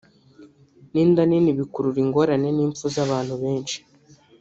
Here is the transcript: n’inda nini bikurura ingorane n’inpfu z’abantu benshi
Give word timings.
n’inda 0.91 1.21
nini 1.29 1.51
bikurura 1.57 1.99
ingorane 2.05 2.49
n’inpfu 2.53 2.85
z’abantu 2.95 3.33
benshi 3.41 3.77